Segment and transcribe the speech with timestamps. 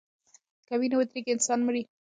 [0.67, 1.83] که وینه ودریږي انسان مري.